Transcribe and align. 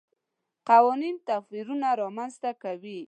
قوانین 0.69 1.15
توپیرونه 1.27 1.89
رامنځته 2.01 2.51
کوي. 2.63 2.99